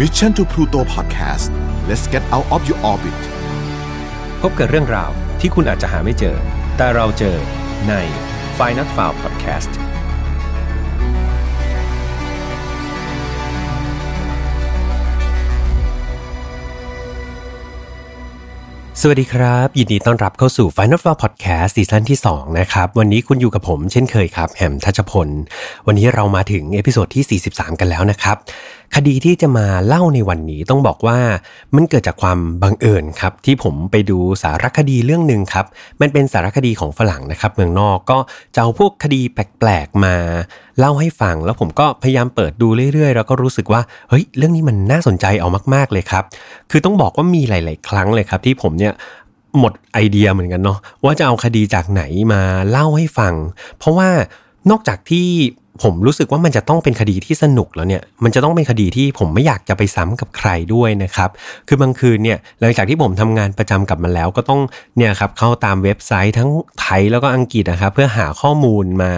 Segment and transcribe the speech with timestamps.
[0.00, 1.48] Mission to Pluto Podcast
[1.88, 3.20] let's get out of your orbit
[4.40, 5.10] พบกับเรื่องราว
[5.40, 6.36] ที่คุณอาจจะหาไม่เจอ
[6.76, 7.36] แต่เราเจอ
[7.88, 7.94] ใน
[8.58, 9.72] f i n a l f i l e Podcast
[19.02, 25.28] สวัสดีครับ ยินดีต้อนรับเข้าสู่ Final f o u r Podcast ซีซั่นที่ 2 นะครับ วันนี้คุณอยู่กับผมเช่นเคยครับ แหมทัชพล
[25.86, 28.36] วันนี้เรามาถึง episode ที่ 43 กันแล้วนะครับ
[28.94, 31.18] คดีที่จะมาเล่าในวันนี้ต้องบอกว่า
[31.74, 35.66] มันเกิดจากความบังเอิญครับ ที่ผมไปดูสารคดีเรื่องหนึ่งครับ
[36.00, 38.18] มันเป็นสารคดีของฝรั่งนะครับ เมืองนอกก็
[38.54, 40.14] จะเอาพวกคดีแปลกๆมา
[40.78, 46.24] เล่าให้ฟัง แล้วผมก็พยายามเปิดดูเรื่อยๆ แล้วก็รู้สึกว่าเฮ้ยเรื่องนี้มันน่าสนใจเอามากๆเลยครับ
[46.70, 48.92] คือต้องบอกว่ามีหลาย ๆ ครั้งเลยครับ ที่ผมเนี่ย
[49.58, 53.34] หมดไอเดียเหมือนกันเนาะว่าจะเอาคดีจากไหนมาเล่าให้ฟัง
[53.78, 54.08] เพราะว่า
[54.70, 55.26] นอกจากที่
[55.82, 61.30] ผมรู้สึกว่ามันจะต้องเป็นคดีที่สนุกแล้วเนี่ย มันจะต้องเป็นคดีที่ผมไม่อยากจะไปซ้ำกับใครด้วยนะครับ
[61.68, 64.60] คือบางคืนเนี่ยหลังจากที่ผมทำงานประจำกับมันแล้วก็ต้อง
[64.96, 69.10] เนี่ยครับเข้าตามเว็บไซต์ทั้งไทยแล้วก็อังกฤษนะครับเพื่อหาข้อมูลมา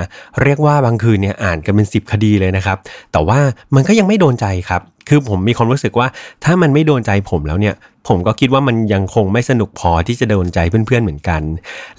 [0.43, 2.79] เรียกว่าบางคืนเนี่ยอ่านกันเป็น 10 คดีเลยนะครับ
[3.13, 3.39] แต่ว่า
[3.75, 6.09] มันก็ยังไม่โดนใจครับ คือผมมีความรู้สึกว่า
[6.45, 7.75] ถ้ามันไม่โดนใจผมแล้วเนี่ย
[8.09, 11.43] ผมก็คิดว่ามันยังคงไม่สนุกพอที่จะโดนใจเพื่อนๆเหมือนกัน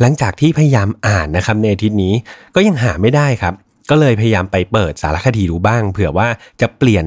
[0.02, 2.14] หลังจากที่พยายามอ่านนะครับในอาทิตย์นี้
[2.56, 3.54] ก็ยังหาไม่ได้ครับ
[3.90, 6.28] ก็เลยพยายามไปเปิดสารคดีดูบ้าง เผื่อว่า
[6.62, 7.06] จะเปลี่ยน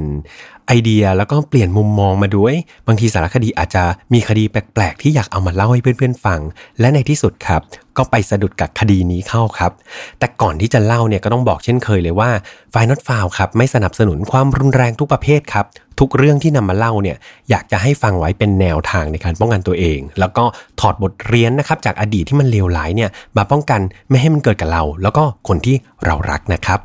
[0.68, 2.54] ไอเดียแล้วก็เปลี่ยนมุมมองมาด้วย
[2.86, 6.40] บางทีสารคดีอาจจะมีคดีแปลกๆ ที่อยากเอามาเล่าให้เพื่อนๆฟัง
[6.80, 7.60] และในที่สุดครับ
[7.96, 9.72] ก็ไปสะดุดกับคดีนี้เข้าครับ
[10.18, 12.30] แต่ก่อนที่จะเล่าเนี่ยก็ต้องบอกเช่นเคยเลยว่า
[12.70, 15.66] ไฟนอตฟาวครับไม่สนับสนุนความรุนแรงทุกประเภทครับ
[16.02, 17.16] ทุกเรื่องที่นำมาเล่าเนี่ย
[17.50, 20.44] อยากจะให้ฟังไว้เป็นแนวทางในการป้องกันตัวเอง แล้วก็
[20.80, 26.78] ถอดบทเรียนนะครับจากอดีตที่มันเลวร้ายเนี่ยมาป้องกันไม่ให้มันเกิดกับเรา แล้วก็คนที่เรารักนะครับ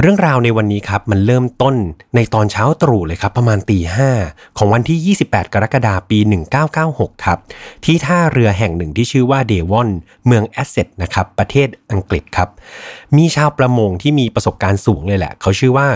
[0.00, 1.74] เรื่องราวในวันนี้ครับมันเริ่มต้น
[2.14, 4.10] ในตอนเช้าตรู่เลยครับประมาณตีห้า
[4.58, 6.18] ของวันที่ 28 กรกฎาคมปี
[6.72, 7.38] 1996 ครับ
[7.84, 9.88] ที่ท่าเรือแห่งหนึ่งที่ชื่อว่าเดวอน
[10.26, 12.48] เมืองแอสเซทนะครับประเทศอังกฤษครับ
[13.16, 15.86] มีชาวประมงที่มีประสบการณ์สูงเลยแหละ เขาชื่อว่า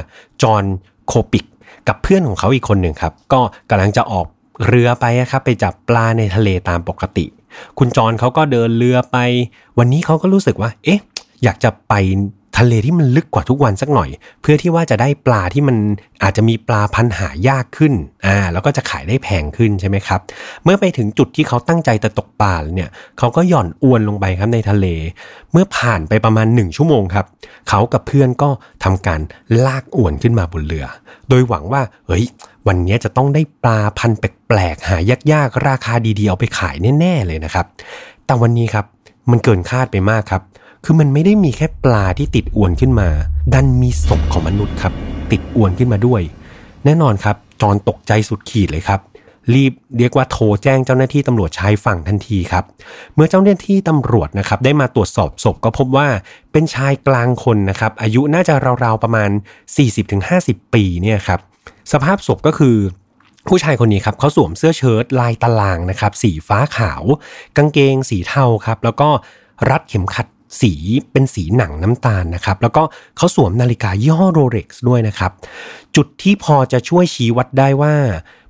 [0.43, 0.65] จอห์น
[1.09, 1.45] โคปิก
[1.89, 3.41] กับเพื่อนของเขาอีกคนหนึ่งครับ ก็
[3.71, 4.27] กำลังจะออก
[4.67, 7.27] เรือไปครับไปจับปลาในทะเลตามปกติ
[7.79, 9.19] คุณจอนเขาก็เดินเรือไป
[9.79, 11.01] วันนี้เขาก็รู้สึกว่า เอ๊ะ
[11.43, 11.95] อยากจะไป
[12.59, 14.11] ทะเลที่มันลึกกว่าทุกวันสักหน่อย
[14.43, 15.77] เพื่อที่ว่าจะได้ปลาที่มัน
[16.23, 17.93] อาจจะมีปลาพันหายากขึ้น
[18.27, 20.21] อ่าแล้วก็จะขายได้แพงขึ้นใช่ไหมครับ
[20.65, 24.87] เมื่อไปถึงจุดที่เขาตั้งใจจะตกปลาเนี่ยเขาก็หย่อนอวนลงไปครับในทะเล
[25.53, 27.27] เมื่อผ่านไปประมาณ 1 ชั่วโมงครับ
[27.69, 28.51] เขากับเพื่อนก็
[28.85, 29.21] ทำการ
[29.67, 30.87] ลากอวนขึ้นมาบนเรือ
[31.29, 32.25] โดยหวังว่าเฮ้ย
[32.67, 34.97] วันนี้จะต้องได้ปลาพันแปลกๆหา
[35.33, 37.67] ยากๆราคาดีๆเอาไปขายแน่ๆเลยนะครับ
[38.27, 38.85] แต่วันนี้ครับ
[39.31, 40.43] มันเกินคาดไปมากครับ
[40.85, 43.09] คือมันไม่ได้มีแค่ปลาที่ติดอวนขึ้นมา
[43.55, 44.93] ดันมีศพของมนุษย์ครับ
[45.33, 46.23] ติดอวนขึ้นมาด้วย
[46.85, 49.01] แน่นอนครับจอนตกใจสุดขีดเลยครับ
[49.55, 52.65] รีบเรียกว่าโทรแจ้งเจ้าหน้าที่ตำรวจชายฝั่งทันทีครับ
[53.15, 56.09] เมื่อเจ้าหน้าที่ตำรวจนะครับ ได้มาตรวจสอบศพก็พบว่า
[56.53, 59.31] เป็นชายกลางคนนะครับ อายุน่าจะราวๆประมาณ
[60.03, 61.41] 40-50 ปีเนี่ยครับ
[61.93, 62.77] สภาพศพก็คือ
[63.49, 67.03] ผู้ชายคนนี้ครับเขาสวมเสื้อเชิ้ตลายตารางนะครับ สีฟ้าขาว
[67.57, 69.09] กางเกงสีเทาครับ แล้วก็
[69.71, 70.27] รัดเข็มขัด
[70.61, 70.73] สี
[71.13, 72.83] เป็นสีหนังน้ำตาลนะครับ แล้วก็
[73.17, 75.33] เขาสวมนาฬิกายี่ห้อโรเล็กซ์ด้วยนะครับ
[75.97, 77.95] จุดที่พอจะช่วยชี้วัดได้ว่า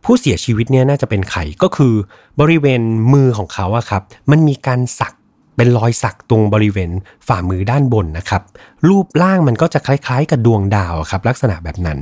[0.04, 1.94] ผู้เสียชีวิตเนี่ยน่าจะเป็นไข่ก็คือ
[2.40, 2.82] บริเวณ
[3.12, 5.14] มือของเขาอะครับ มันมีการสัก
[5.56, 6.90] เป็นรอยสักตรงบริเวณ
[7.26, 8.42] ฝ่ามือด้านบนนะครับ
[8.88, 11.98] รูปร่างมันก็จะคล้ายๆ กับดวงดาวครับ ลักษณะแบบนั้น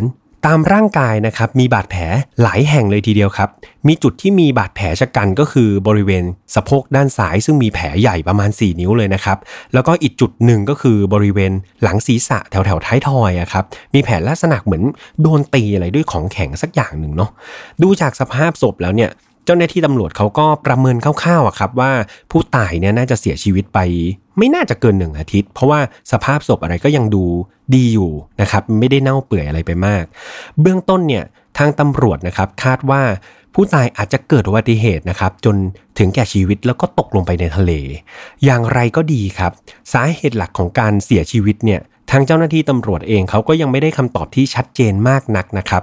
[0.46, 2.02] ตามร่างกายนะครับมีบาดแผล
[2.42, 3.48] หลายแห่งเลยทีเดียวครับ
[3.88, 9.38] มีจุดที่มีบาดแผลชะกันก็คือบริเวณสะโพกด้านซ้าย ซึ่งมีแผลใหญ่ประมาณ 4 นิ้วเลยนะครับ
[9.74, 13.64] แล้วก็อีกจุดหนึ่งก็คือบริเวณหลังศีรษะแถวแถวท้ายทอยอะครับ
[13.94, 14.82] มีแผลลักษณะเหมือน
[15.22, 17.30] โดนตีอะไรด้วยของแข็งสักอย่างหนึ่งเนาะ
[17.82, 19.10] ดูจากสภาพศพแล้วเนี่ย
[19.44, 21.92] เจ้าหน้าที่ตำรวจเขาก็ประเมินคร่าวๆอะครับว่า
[22.30, 23.78] ผู้ตายเนี่ยน่าจะเสียชีวิตไป
[24.38, 25.80] ไม่น่าจะเกินหนึ่งอาทิตย์ เพราะว่า
[26.12, 27.24] สภาพศพอะไรก็ยังดู
[27.74, 28.10] ดีอยู่
[28.40, 30.04] นะครับไม่ได้เน่าเปื่อยอะไรไปมาก
[30.60, 31.24] เบื้องต้นเนี่ย
[31.58, 33.02] ทางตำรวจนะครับคาดว่า
[33.54, 35.56] ผู้ตายอาจจะเกิดอุบัติเหตุนะครับจน
[35.98, 37.72] ถึงแก่ชีวิตแล้วก็ตกลงไปในทะเล
[38.44, 39.52] อย่างไรก็ดีครับ
[39.92, 41.80] สาเหตุหลักของการเสียชีวิตเนี่ย
[42.10, 45.82] ทางเจ้าหน้าที่ตำรวจเองเขาก็ยังไม่ได้คำตอบที่ชัดเจนมากนักนะครับ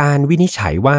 [0.00, 0.98] การวินิจฉัยว่า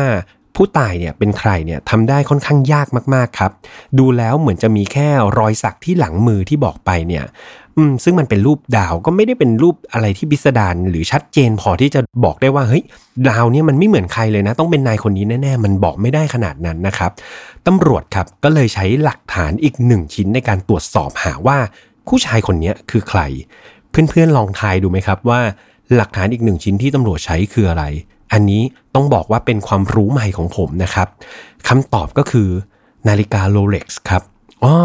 [0.56, 3.52] ผู้ตายเนี่ยเป็นใครเนี่ยทำได้ค่อนข้างยากมากๆครับ
[4.00, 5.08] ดูแล้วเหมือนจะมีแค่
[5.40, 7.26] รอยสักที่หลังมือที่บอกไปเนี่ย
[7.78, 12.84] อืมซึ่งมันเป็นรูปดาวก็ไม่ได้เป็นรูปอะไรที่พิสดารหรือชัดเจนพอที่จะบอกได้ว่าเฮ้ย
[13.30, 17.12] ดาวเนี่ยมันไม่เหมือนใครเลยนะ ต้องเป็นนายคนนี้แน่ๆ มันบอกไม่ได้ขนาดนั้นนะครับ
[17.68, 21.58] ตำรวจครับก็เลยใช้หลักฐานอีกหนึ่งชิ้นในการตรวจสอบหาว่า
[22.08, 23.22] ผู้ชายคนนี้คือใคร
[23.92, 25.40] เพื่อนๆลองทายดูไหมครับว่า
[25.96, 27.84] หลักฐานอีกหนึ่งชิ้นที่ตำรวจใช้คืออะไร
[28.34, 28.62] อันนี้
[28.96, 31.08] ต้องบอกว่าเป็นความรู้ใหม่ของผมนะครับ
[31.68, 32.50] คำตอบก็คือ
[33.08, 34.22] นาฬิกาโรเล็กซ์ครับ
[34.64, 34.76] อ๋อ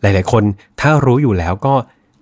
[0.00, 0.42] หลายๆ คน
[0.80, 1.74] ถ้ารู้อยู่แล้วก็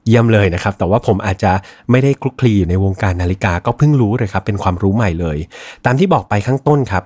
[0.07, 1.53] เยี่ยมเลยนะครับ แต่ว่าผมอาจจะ
[1.91, 5.39] ไม่ได้คลุกคลีอยู่ในวงการนาฬิกาก็เพิ่งรู้เลยครับ เป็นความรู้ใหม่เลย
[5.85, 7.05] ตามที่บอกไปข้างต้นครับ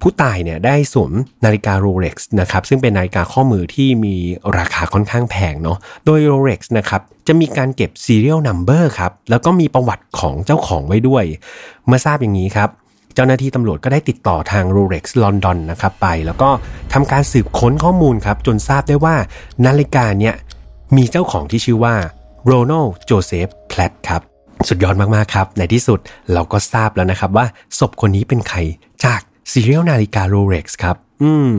[0.00, 1.12] ผู้ตายเนี่ยได้สวม
[1.44, 4.16] นาฬิกา Rolex นะครับซึ่งเป็นนาฬิกาข้อมือที่มี
[4.58, 11.24] ราคาค่อนข้างแพงเนาะโดย Rolex นะครับจะมีการเก็บ serial number ครับแล้วก็มีประวัติของเจ้าของไว้ด้วย
[11.86, 12.70] เมื่อทราบอย่างนี้ครับ
[13.14, 16.50] เจ้าหน้าที่ตำรวจก็ได้ติดต่อทาง Rolex London นะครับไป แล้วก็
[16.92, 19.14] ทำการสืบค้นข้อมูลครับ จนทราบได้ว่า
[19.66, 20.34] นาฬิกาเนี่ย
[20.96, 21.94] มีเจ้าของที่ชื่อว่า
[22.46, 24.22] Ronald Joseph Platt ครับ
[24.68, 25.98] สุดยอดมาก ๆ ครับ ในที่สุด
[26.32, 27.46] เราก็ทราบแล้วนะครับว่า
[27.78, 28.58] ศพคนนี้เป็นใคร
[29.04, 29.20] จาก
[29.52, 31.54] serial นาฬิกา Rolex ครับ อืม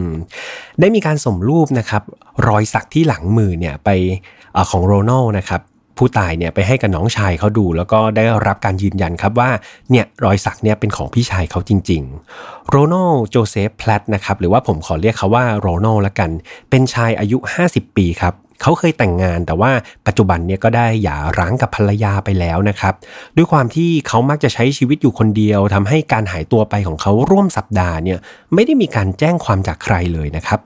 [0.80, 2.04] ได้มีการส่งรูปนะครับ
[2.48, 5.62] รอยสักที่หลังมือเนี่ยไปของ Ronald นะครับ
[6.04, 9.50] ผู้ตายเนี่ยไปให้กับน้องชายเขาดู แล้วก็ได้รับการยืนยันครับว่า
[9.92, 12.02] เนี่ยรอยสักเนี่ยเป็นของพี่ชายเขาจริง
[12.38, 16.30] ๆ Ronald Joseph Platt นะครับหรือว่าผมขอเรียกเขาว่า Ronald ละกัน
[16.70, 17.38] เป็นชายอายุ
[17.68, 19.72] 50 ปีครับ เขาเคยแต่งงานแต่ว่า
[20.08, 22.94] ปัจจุบันเนี่ยก็ได้หย่าร้างกับภรรยาไปแล้วนะครับ
[23.38, 28.20] ด้วยความที่เขามักจะใช้ชีวิตอยู่คนเดียวทำให้การหายตัวไปของเขาร่วมสัปดาห์เนี่ย
[28.54, 30.60] ไม่ได้มีการแจ้งความจากใครเลยนะครับ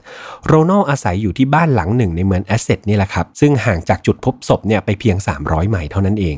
[0.45, 6.37] โรนัลอาศัยอยู่ที่บ้านหลังหนึ่งในเมืองเอสเซ็กซ์นี่แหละครับซึ่งห่างจากจุดพบศพเนี่ยไปเพียง 300 ไมล์เท่านั้นเอง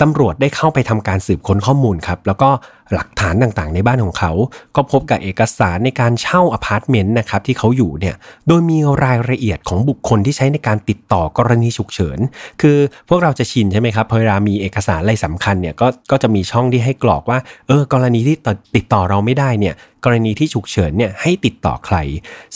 [0.00, 2.50] ตำรวจได้เข้าไปทำการสืบค้นข้อมูลครับแล้วก็
[2.94, 4.32] หลักฐานต่างๆ ในบ้านของเขา
[4.76, 8.14] ก็พบกับเอกสารในการเช่าอพาร์ตเมนต์นะครับที่เขาอยู่เนี่ย
[8.48, 12.18] โดยมีรายละเอียดของบุคคลที่ใช้ในการติดต่อกรณีฉุกเฉิน
[12.62, 12.78] คือ
[13.08, 17.38] พวกเราจะชินใช่ไหมครับพอเวลามีเอกสารอะไรสำคัญเนี่ยก็ก็จะมีช่องที่ให้กรอกว่า
[17.68, 18.36] เออกรณีที่
[18.76, 21.96] ติดต่อเราไม่ได้เนี่ยกรณีที่ฉุกเฉินเนี่ยให้ติดต่อใคร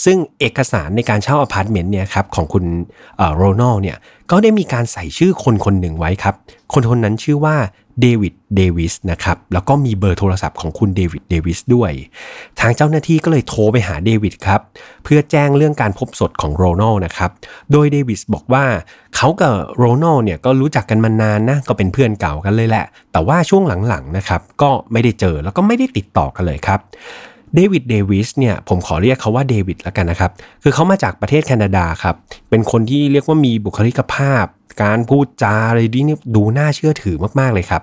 [0.03, 2.65] ซึ่งเอกสารในการเช่าอพาร์ตเมนต์เนี่ยครับของคุณ
[3.35, 3.97] โรนัลเนี่ย
[4.31, 6.35] ก็ได้มีการใส่ชื่อคนคนหนึ่งไว้ครับ
[6.73, 7.57] คนคนนั้นชื่อว่า
[8.01, 11.91] เดวิดเดวิสนะครับแล้วก็มีเบอร์โทรศัพท์ของคุณเดวิดเดวิสด้วย
[12.59, 14.61] ทางเจ้าหน้าที่ก็เลยโทรไปหาเดวิดครับ
[15.03, 17.31] เพื่อแจ้งเรื่องการพบศพของโรนัลนะครับ
[17.71, 18.65] โดยเดวิสบอกว่า
[19.15, 26.79] เขากับโรนัลเนี่ยก็รู้จักกันมานานนะ ก็เป็นเพื่อนเก่ากันเลยแหละแต่ว่าช่วงหลังๆนะครับก็ไม่ได้เจอแล้วก็ไม่ได้ติดต่อกันเลยครับ
[27.55, 30.31] เดวิดเดวิสเนี่ยผมขอเรียกเขาว่าเดวิดแล้วกันนะครับ
[30.63, 32.15] คือเขามาจากประเทศแคนาดาครับ
[32.49, 34.45] เป็นคนที่เรียกว่ามีบุคลิกภาพ
[34.83, 37.81] การพูดจาอะไรดีนี่ดูน่าเชื่อถือมากๆเลยครับ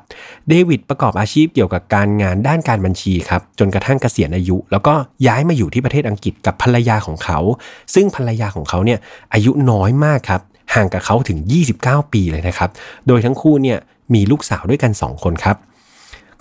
[0.48, 4.94] เดวิดประกอบอาชีพเกี่ยวกับการงานด้านการบัญชีครับ จนกระทั่งเกษียณอายุ แล้วก็
[5.26, 7.38] ย้ายมาอยู่ที่ประเทศอังกฤษกับภรรยาของเขา
[7.94, 8.98] ซึ่งภรรยาของเขาเนี่ย
[9.34, 10.42] อายุน้อยมากครับ
[10.74, 11.38] ห่างกับเขาถึง
[11.76, 12.70] 29 ปีเลยนะครับ
[13.06, 13.78] โดยทั้งคู่เนี่ย
[14.14, 15.56] มีลูกสาวด้วยกัน 2 คนครับ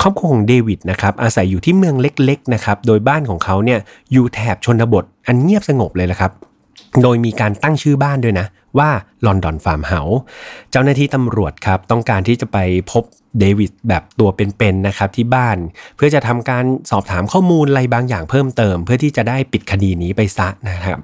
[0.01, 3.79] ครอบครัวของเดวิดนะครับอาศัยอยู่ที่เมืองเล็กๆนะครับโดยบ้านของเขาเนี่ย
[4.11, 6.31] อยู่แถบชนบทอันเงียบสงบเลยละครับ
[7.03, 8.47] โดยมีการตั้งชื่อบ้านด้วยนะ
[8.77, 8.89] ว่า
[9.25, 10.19] London Farmhouse
[10.71, 12.57] เจ้าหน้าที่ตำรวจครับต้องการที่จะไป
[12.91, 13.03] พบ
[13.39, 15.57] เดวิดแบบตัวเป็นๆนะครับที่บ้าน
[15.95, 20.99] เพื่อจะทำการสอบถามข้อมูลอะไรบางอย่างเพิ่มเติม เพื่อที่จะได้ปิดคดีนี้ไปซะนะครับ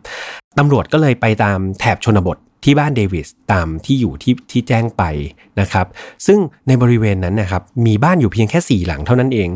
[0.59, 5.03] ตำรวจก็เลยไปตามแถบชนบท ที่บ้านเดวิสตามที่อยู่ที่ที่แจ้งไป
[5.59, 5.85] นะครับ
[6.27, 9.49] ซึ่งในบริเวณนั้นนะครับมีบ้านอยู่เพียงแค่ 4 หลังเท่านั้นเอง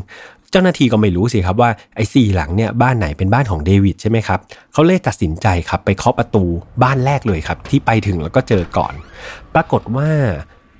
[0.51, 4.39] เจ้าหน้าที่ก็ไม่รู้สิครับว่าไอ้สี่หลังเนี่ยบ้านไหนเป็นบ้านของเดวิดใช่ไหมครับ
[4.73, 6.43] เขาเลยตัดสินใจครับไปเคาะประตู
[6.83, 8.93] บ้านแรกเลยครับที่ไปถึงแล้วก็เจอก่อน
[9.55, 10.09] ปรากฏว่า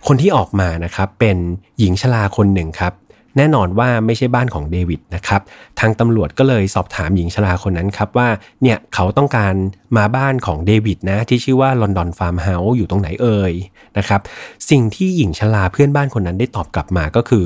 [0.07, 1.37] คนที่ออกมานะครับเป็น
[1.79, 2.93] หญิงชราคนหนึ่งครับ
[3.37, 5.41] แน่นอนว่าไม่ใช่บ้านของเดวิดนะครับ
[5.79, 8.29] ทางตำรวจก็เลยสอบถามหญิงชราคนนั้นครับว่า
[8.61, 9.53] เนี่ยเขาต้องการ
[9.97, 13.53] มาบ้านของเดวิดนะที่ชื่อว่า London Farmhouse อยู่ตรงไหนเอ่ย
[13.97, 14.21] นะครับ
[14.69, 17.45] สิ่งที่หญิงชราเพื่อนบ้านคนนั้นได้ตอบกลับมาก็คือ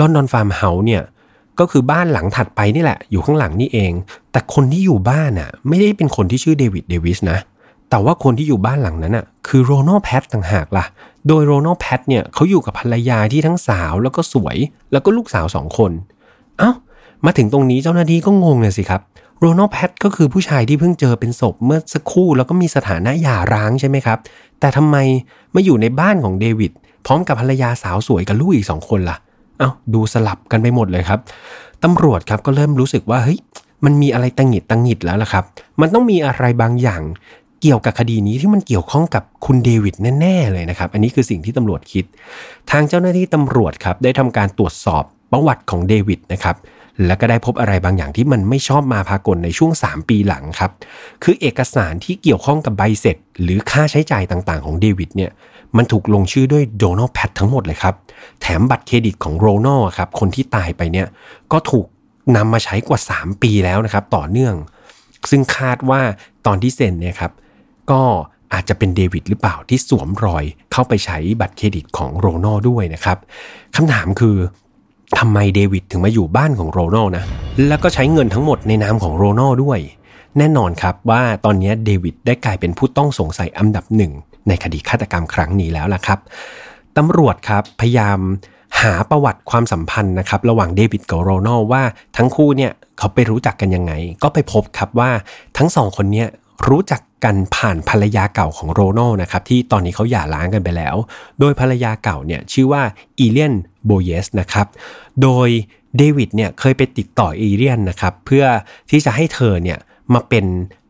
[0.00, 1.02] London Farmhouse เนี่ย
[1.58, 3.92] ก็คือบ้านหลังถัดไปนี่แหละ อยู่ข้างหลังนี่เอง
[4.32, 7.38] แต่คนที่อยู่บ้านอะ ไม่ได้เป็นคนที่ชื่อเดวิดเดวิสนะ
[7.90, 10.84] แต่ว่าคนที่อยู่บ้านหลังนั้นอะคือโรนัลแพทต่างหากล่ะ
[11.28, 14.56] โดยโรนัลแพทเนี่ยเขาอยู่กับภรรยาที่ทั้งสาวแล้วก็สวย
[14.92, 15.92] แล้วก็ลูกสาวสองคน
[16.58, 16.70] เอ้า
[17.24, 19.00] มาถึงตรงนี้เจ้าหน้าที่ก็งงเลยสิครับ
[19.40, 24.18] โรนัลแพทก็คือผู้ชายที่เพิ่งเจอเป็นศพเมื่อสักครู่แล้วก็มีสถานะหย่าร้างใช่ไหมครับ
[24.60, 24.96] แต่ทำไม
[25.54, 26.72] มาอยู่ในบ้านของเดวิด
[27.06, 29.16] พร้อมกับภรรยาสาวสวยกับลูกอีกสองคนล่ะ
[29.58, 31.20] เอ้าดูสลับกันไปหมดเลยครับ
[31.84, 33.38] ตำรวจครับก็เริ่มรู้สึกว่าเฮ้ย
[33.84, 35.44] มันมีอะไรตังหิดตังหิดแล้วล่ะครับ
[35.80, 37.02] มันต้องมีอะไรบางอย่าง
[37.62, 42.04] เกี่ยวกับคดีนี้ที่มันเกี่ยวข้องกับคุณเดวิดแน่ๆเลยนะครับ อันนี้คือสิ่งที่ตำรวจคิด
[42.70, 46.56] ทางเจ้าหน้าที่ตำรวจครับได้ทำการตรวจสอบประวัติของเดวิดนะครับ
[47.06, 50.70] แล้วก็ได้พบอะไรบางอย่างที่มันไม่ชอบมาพากลในช่วง 3 ปีหลังครับ
[51.22, 55.30] คือเอกสารที่เกี่ยวข้องกับใบเสร็จ หรือค่าใช้จ่ายต่างๆของเดวิดเนี่ย
[55.76, 57.94] มันถูกลงชื่อด้วยโดนัลด์แพททั้งหมดเลยครับ
[58.40, 61.06] แถมบัตรเครดิตของโรนัลครับ คนที่ตายไปเนี่ย
[61.52, 61.86] ก็ถูก
[62.36, 64.54] นำมาใช้กว่า 3 ปีแล้วนะครับ ต่อเนื่อง
[65.30, 66.00] ซึ่งคาดว่า
[66.46, 67.32] ตอนที่เซ็นเนี่ยครับ
[67.90, 68.02] ก็
[68.52, 73.18] อาจจะเป็นเดวิดหรือเปล่าที่สวมรอยเข้าไปใช้บัตรเครดิตของโรนัลด้วยนะครับ
[73.76, 74.36] คำถามคือ
[75.18, 77.24] ทำไมเดวิดถึงมาอยู่บ้านของโรนัลนะ
[77.68, 79.78] แล้วก็ใช้เงินทั้งหมดในนามของโรนัลด้วย
[80.38, 84.12] แน่นอนครับว่าตอนนี้เดวิดได้กลายเป็นผู้ต้องสงสัยอันดับหนึ่ง
[84.48, 86.18] ในคดีฆาตกรรมครั้งนี้แล้วล่ะครับ
[86.96, 88.18] ตำรวจครับพยายาม
[88.80, 91.82] หาประวัติความสัมพันธ์นะครับระหว่างเดวิดกับโรนัลว่า
[92.16, 93.92] ทั้งคู่เนี่ยเขาไปรู้จักกันยังไง
[94.22, 95.10] ก็ไปพบครับว่า
[95.58, 96.28] ทั้งสองคนเนี้ย
[96.68, 100.96] รู้จักกันผ่านภรรยาเก่าของโรนัลนะครับที่ตอนนี้เขาหย่าร้างกันไปแล้ว
[101.40, 102.82] โดยภรรยาเก่าเนี่ยชื่อว่า
[103.18, 103.54] อีเลียน
[103.86, 104.66] โบเยสนะครับ
[105.22, 105.48] โดย
[105.96, 108.44] เดวิดเนี่ยเคยไปติดต่ออีเลียนนะครับเพื่อ
[108.90, 109.78] ที่จะให้เธอเนี่ย
[110.14, 110.44] มาเป็น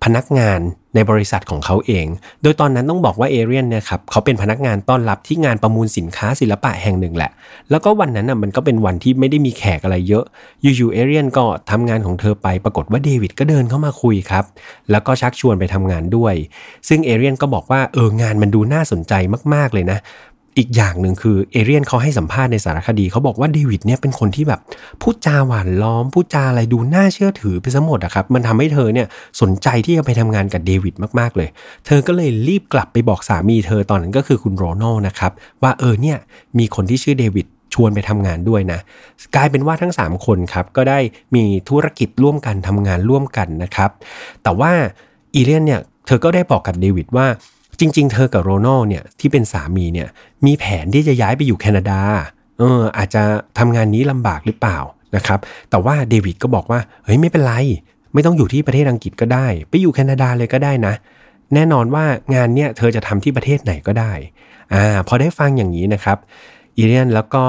[0.05, 0.61] พนักงาน
[0.95, 2.07] ในบริษัทของเขาเอง
[2.43, 7.31] โดยตอนนั้นต้องบอกว่าเอเรียนเนี่ยครับเขาเป็นพนักงานต้อนรับที่งานประมูลสินค้าศิลปะแห่งหนึ่งแหละ
[7.71, 10.25] แล้วก็วันนั้นน่ะมันก็เป็นวันที่ไม่ได้มีแขกอะไรเยอะ
[10.63, 14.45] อยู่ๆเอเรียนก็ทำงานของเธอไป ปรากฏว่าเดวิดก็เดินเข้ามาคุยครับ
[14.91, 16.35] แล้วก็ชักชวนไปทำงานด้วย
[16.89, 19.13] ซึ่งเอเรียนก็บอกว่าเอองานมันดูน่าสนใจ
[19.55, 19.99] มากๆเลยนะ
[20.59, 24.61] อีกอย่างหนึ่งคือเอเรียนเขาให้สัมภาษณ์ในสารคดีเขาบอกว่าเดวิดเนี่ยเป็นคนที่แบบ
[25.03, 29.07] พูดจาหวานล้อมพูดจาอะไรดูน่าเชื่อถือไปซะหมดอะครับมันทำให้เธอเนี่ย
[29.41, 31.49] สนใจที่จะไปทำงานกับเดวิดมากๆเลย
[31.87, 36.19] เธอก็เลยรีบกลับไปบอกสามีเธอตอนนั้นก็คือคุณโรนัลนะครับว่าเออเนี่ย
[36.59, 38.79] มีคนที่ชื่อเดวิดชวนไปทำงานด้วยนะ
[39.35, 40.99] กลายเป็นว่าทั้ง 3 คนครับก็ได้
[41.35, 43.91] มีธุรกิจร่วมกันทำงานร่วมกันนะครับ
[44.43, 44.73] แต่ว่า
[45.35, 47.27] อีเลียนเนี่ยเธอก็ได้บอกกับเดวิดว่า
[47.79, 50.09] จริง ๆ เธอกับโรนัลเนี่ยที่เป็นสามีเนี่ย
[50.47, 52.01] มีแผนที่จะย้ายไปอยู่แคนาดา
[52.59, 53.23] เอออาจจะ
[53.59, 54.79] ทำงานนี้ลำบากหรือเปล่า
[55.17, 55.39] นะครับ
[55.71, 57.55] แต่ว่าเดวิดก็บอกว่าเฮ้ยไม่เป็นไร
[58.15, 60.95] ไม่ต้องอยู่ที่ประเทศอังกฤษก็ได้ ไปอยู่แคนาดาเลยก็ได้นะ
[61.55, 62.05] แน่นอนว่า
[62.35, 64.13] งานเนี่ยเธอจะทำที่ประเทศไหนก็ได้
[64.73, 66.19] อ่าพอได้ฟังอย่างนี้นะครับ
[66.77, 67.45] อีเลียนแล้วก็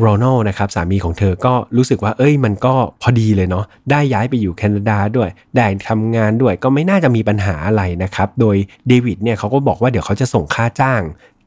[0.00, 8.56] โรนัลนะครับสามีของเธอก็รู้สึกว่าเอ้ยมันก็พอดีเลยเนาะได้ย้ายไปอยู่แคนาดาด้วย ได้ทำงานด้วยก็ไม่น่าจะมีปัญหาอะไรนะครับ โดย
[8.88, 11.02] เดวิดเนี่ยเขาก็บอกว่าเดี๋ยวเขาจะส่งค่าจ้าง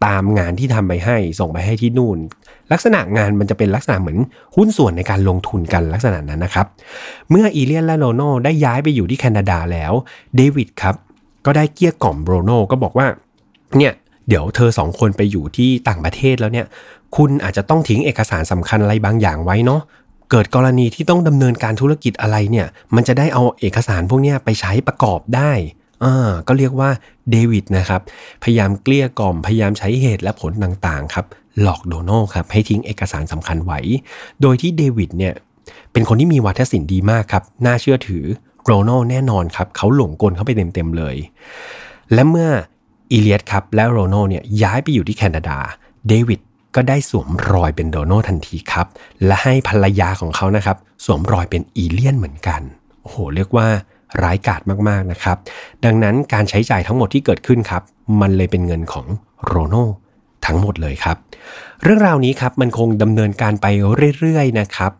[0.05, 2.17] ตามงานที่ทำไปให้ส่งไปให้ที่นู่น
[2.71, 4.17] ลักษณะงานมันจะเป็นลักษณะเหมือน
[4.55, 6.65] หุ้นส่วนในการลงทุนกันลักษณะนั้นนะครับ
[7.31, 9.93] เมื่ออีเลียนและโรนัลได้ย้ายไปอยู่ที่แคนาดาแล้ว
[10.35, 10.95] เดวิดครับ
[11.45, 13.07] ก็ได้เกี้ยกล่อมโรนัลก็บอกว่า
[13.77, 13.93] เนี่ย
[14.29, 16.65] เดี๋ยวเธอสองคนไปอยู่ที่ต่างประเทศแล้วเนี่ย
[17.17, 19.81] คุณอาจจะต้องทิ้งเอกสารสำคัญอะไรบางอย่างไว้เนาะ
[20.31, 25.51] เกิดกรณีที่ต้องดำเนินการธุรกิจอะไรเนี่ย มันจะได้เอาเอกสารพวกนี้ไปใช้ประกอบได้
[26.03, 26.89] อ่าก็เรียกว่า
[27.31, 28.01] เดวิดนะครับ
[28.43, 31.25] พยายามเกลี้ยกล่อม พยายามใช้เหตุและผลต่างๆครับ
[31.61, 33.79] หลอกโดนัลครับ ให้ทิ้งเอกสารสำคัญไว้
[34.41, 35.33] โดยที่เดวิดเนี่ย
[35.91, 38.23] เป็นคนที่มีวัฒนศิลป์ดีมากครับ น่าเชื่อถือ
[38.63, 41.15] โรนัลแน่นอนครับ เขาหลงกลเข้าไปเต็มๆเลย
[42.13, 42.49] และเมื่อ
[43.11, 45.57] อีเลียตครับ และโรนัลเนี่ยย้ายไปอยู่ที่แคนาดา
[46.07, 46.39] เดวิด
[46.75, 48.87] ก็ได้สวมรอยเป็นโดโนัลทันทีครับ
[49.25, 52.61] และให้ภรรยาของเขานะครับ สวมรอยเป็นอีเลียนเหมือนกัน
[53.01, 53.67] โอ้โหเรียกว่า
[54.21, 55.37] ร้ายกาจมากๆนะครับ
[55.85, 57.81] ดังนั้นการใช้จ่ายทั้งหมดที่เกิดขึ้นครับ
[58.21, 59.05] มันเลยเป็นเงินของ
[59.45, 59.87] โรนัล
[60.45, 61.17] ทั้งหมดเลยครับ
[61.83, 63.65] เรื่องราวนี้ครับมันคงดำเนินการไป
[64.19, 64.91] เรื่อยๆนะครับ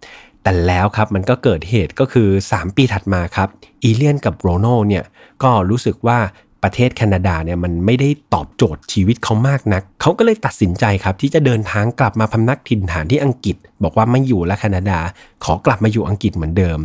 [0.44, 3.50] แต่แล้วครับมันก็เกิดเหตุก็คือ 3 ปีถัดมาครับ
[3.84, 5.04] อีเลียนกับโรนัลเนี่ย
[5.44, 6.20] ก็รู้สึกว่า
[6.64, 15.00] ประเทศแคนาดาเนี่ยมันไม่ได้ตอบโจทย์ชีวิตเขามากนัก เขาก็เลยตัดสินใจครับที่จะเดินทางกลับมาพำนักถิ่นฐานที่อังกฤษ บอกว่าไม่อยู่แล้วแคนาดา
[15.44, 16.80] ขอกลับมาอยู่อังกฤษเหมือนเดิม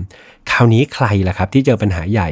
[0.51, 2.31] คราวนี้ใครล่ะครับที่เจอปัญหาใหญ่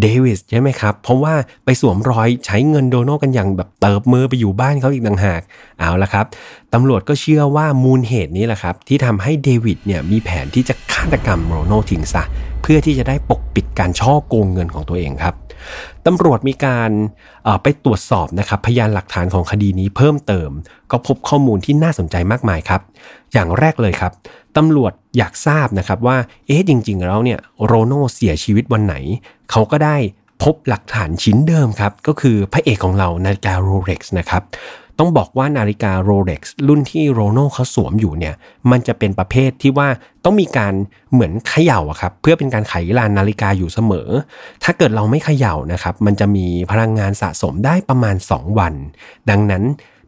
[0.00, 5.40] เดวิสใช่ไหมครับ เพราะว่าไปสวมรอยใช้เงินโดนัลกันอย่างแบบเติบมือไปอยู่บ้านเขาอีกต่างหาก
[5.78, 6.26] เอาละครับ
[6.74, 12.22] ตำรวจก็เชื่อว่ามูลเหตุนี้แหละครับ ที่ทำให้เดวิดเนี่ยมีแผนที่จะฆาตกรรมโรนัลทิ้งซะ
[12.62, 15.34] เพื่อที่จะได้ปกปิดการช่อโกงเงินของตัวเองครับ
[16.10, 16.90] ตำรวจมีการ
[17.62, 20.50] ไปตรวจสอบนะครับพยานหลักฐานของคดีนี้เพิ่มเติม
[20.90, 22.80] ก็พบข้อมูลที่น่าสนใจมากมายครับ
[23.32, 24.12] อย่างแรกเลยครับ
[24.56, 28.94] ตำรวจอยากทราบนะครับว่าเอ๊ะจริง ๆ แล้วเนี่ยโรโนเสียชีวิตวันไหน
[29.50, 29.96] เขาก็ได้
[30.42, 34.42] พบหลักฐานชิ้นเดิมครับ ก็คือพระเอกของเรานาฬิกาโรเล็กซ์นะครับ
[34.98, 38.34] ต้องบอกว่านาฬิกาโรเล็กซ์รุ่นที่โรโน่เขาสวมอยู่เนี่ย
[38.70, 39.88] มันจะเป็นประเภทที่ว่า
[40.24, 40.74] ต้องมีการ
[41.12, 44.08] เหมือนเขย่าอะครับ เพื่อเป็นการไขลานนาฬิกาอยู่เสมอ
[44.64, 48.74] ถ้าเกิดเราไม่เขย่านะครับ มันจะมีพลังงานสะสมได้ประมาณ 2 วัน
[49.30, 49.62] ดังนั้น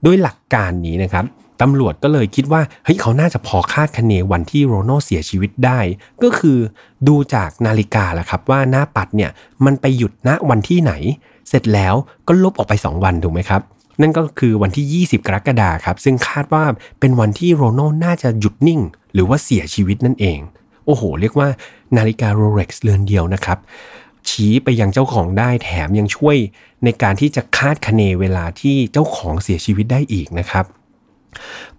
[0.07, 1.25] ด้วยหลักการนี้นะครับ
[1.63, 5.79] ตำรวจก็เลยคิดว่าเฮ้ยเขาน่าจะพอคาดคะเนวันที่โรโน่เสียชีวิตได้
[6.23, 6.59] ก็คือ
[7.09, 9.31] ดูจากนาฬิกาแหละครับว่าหน้าปัดเนี่ย
[9.65, 10.93] มันไปหยุดณวันที่ไหน
[11.49, 11.95] เสร็จแล้ว
[12.29, 13.63] ก็ลบออกไป 2 วันถูกไหมครับ
[14.01, 16.65] นั่นก็คือวันที่ 20 กรกฎาคมครับ ซึ่งคาดว่า
[17.01, 18.81] เป็นวันที่โรนัลน่าจะหยุดนิ่ง
[19.15, 20.39] หรือว่าเสียชีวิตนั่นเอง
[20.87, 21.49] โอ้โห เรียกว่า
[21.97, 23.59] นาฬิกาโรเล็กซ์เรือนเดียวนะครับ
[24.29, 26.37] ชี้ไปยังเจ้าของได้แถมยังช่วย
[26.85, 30.65] ในการที่จะคาดคะเนเวลาที่เจ้าของเสียชีวิตได้อีกนะครับ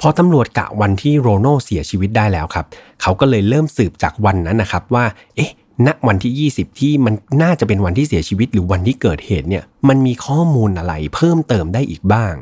[0.02, 2.66] พอตำรวจกะวันที่โรนัลเสียชีวิตได้แล้วครับ
[3.02, 5.52] เขาก็เลยเริ่มสืบจากวันนั้นนะครับว่า เอ๊ะ
[5.88, 12.34] ณวันที่ 20 ที่มันน่าจะเป็นวันที่เสียชีวิตหรือวันที่เกิดเหตุเนี่ยมันมีข้อมูลอะไรเพิ่มเติมได้อีกบ้าง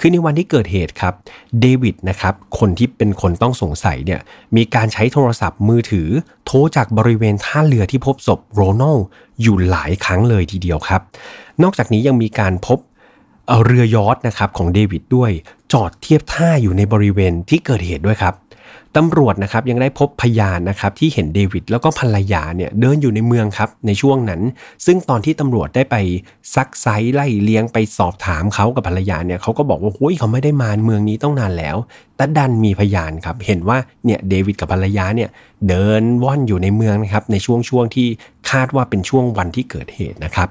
[0.00, 1.14] คือในวันที่เกิดเหตุครับ
[1.60, 4.20] เดวิดนะครับคนที่เป็นคนต้องสงสัยเนี่ย
[4.56, 6.08] มีการใช้โทรศัพท์มือถือ
[6.46, 8.96] โทรจากบริเวณท่าเรือที่พบศพโรนัล
[9.42, 11.00] อยู่หลายครั้งเลยทีเดียวครับ
[11.62, 12.78] นอกจากนี้ยังมีการพบ
[13.64, 15.30] เรือยอทนะครับของเดวิดด้วย
[15.72, 18.34] จอดเทียบท่าอยู่ในบริเวณที่เกิดเหตุด้วยครับ
[18.96, 24.40] ตำรวจนะครับยังได้พบพยานนะครับที่เห็นเดวิดแล้วก็ภรรยาเนี่ยเดินอยู่ในเมืองครับในช่วงนั้น
[24.86, 25.96] ซึ่งตอนที่ตำรวจได้ไป
[26.54, 31.76] ซักไซไล่เลี้ยงไปสอบถามเขากับภรรยาเนี่ยเขาก็บอกว่าโอ้ยเขาไม่ได้มาเมืองนี้ต้องนานแล้ว
[32.16, 35.30] แต่ดันมีพยานครับเห็นว่าเนี่ยเดวิดกับภรรยาเนี่ย
[35.68, 38.08] เดินว่อนอยู่ในเมืองนะครับในช่วงช่วงที่
[38.50, 40.48] คาดว่าเป็นช่วงวันที่เกิดเหตุนะครับ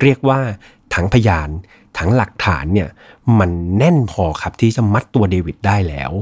[0.00, 0.40] เรียกว่า
[0.94, 1.50] ทั้งพยาน
[1.98, 2.88] ทั้งหลักฐานเนี่ย
[3.38, 6.12] มันแน่นพอครับที่จะมัดตัวเดวิดได้แล้ว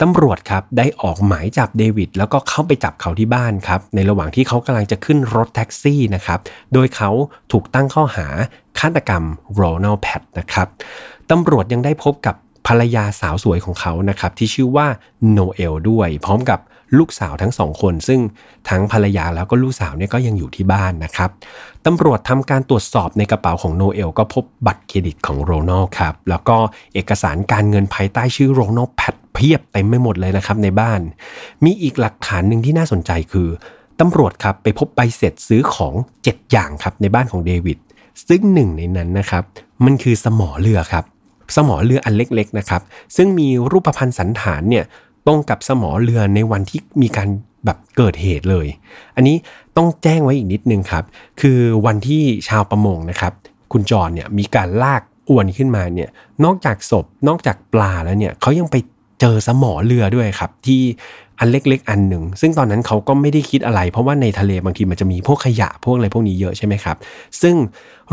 [0.00, 6.38] ตำรวจครับได้ออกหมายจับเดวิดแล้วก็เข้าไปจับเขาที่บ้านครับ ในระหว่างที่เขากำลังจะขึ้นรถแท็กซี่นะครับ
[6.72, 7.10] โดยเขา
[7.52, 8.26] ถูกตั้งข้อหา
[8.78, 9.24] ฆาตกรรม
[9.54, 10.66] โรนัลแพดนะครับ
[11.30, 12.36] ตำรวจยังได้พบกับ
[12.66, 14.86] ภรรยาสาวสวยของเขานะครับที่ชื่อว่า
[15.30, 16.60] โนเอลด้วย พร้อมกับ
[16.98, 18.20] ลูกสาวทั้งสองคน ซึ่ง
[18.68, 21.30] ทั้งภรรยาแล้วก็ลูกสาวเนี่ยก็ยังอยู่ที่บ้านนะครับ
[21.86, 26.56] ตำรวจทำการตรวจสอบในกระเป๋าของโนเอลก็พบบัตรเครดิตของโรนัลครับแล้วก็
[26.94, 31.00] เอกสารการเงินภายใต้ชื่อโรนัลแพดเพียบเต็มไม่หมดเลยนะครับในบ้าน
[31.64, 33.48] มีอีกหลักฐานหนึ่งที่น่าสนใจคือ
[34.00, 37.78] ตำรวจครับไปพบใบเสร็จซื้อของ 7 อย่างครับในบ้านของเดวิด
[38.28, 39.42] ซึ่งหนึ่งในนั้นนะครับ
[39.84, 41.04] มันคือสมอเรือครับ
[41.56, 42.82] สมอเรืออันเล็กๆนะครับ
[43.16, 44.84] ซึ่งมีรูปพรรณสันฐานเนี่ย
[45.28, 47.28] ตรงกับสมอเรือในวันที่มีการ
[47.64, 48.66] แบบเกิดเหตุเลย
[49.16, 49.36] อันนี้
[49.76, 51.04] ต้องแจ้งไว้อีกนิดนึงครับ
[51.40, 53.32] คือวันที่ชาวประมงนะครับ
[53.72, 56.10] คุณจรเนี่ยมีการลากอวนขึ้นมาเนี่ย
[56.44, 58.76] นอกจากศพ นอกจากปลาแล้วเนี่ยเขายังไป
[59.20, 60.80] เจอสมอเรือด้วยครับ ที่
[61.38, 66.96] อันเล็กๆ อันหนึ่ง ซึ่งตอนนั้นเขาก็ไม่ได้คิดอะไร เพราะว่าในทะเลบางทีมันจะมีพวกขยะพวกอะไรพวกนี้เยอะใช่ไหมครับ
[67.42, 67.54] ซึ่ง